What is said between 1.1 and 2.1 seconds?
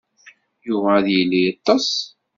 yili yeṭṭes.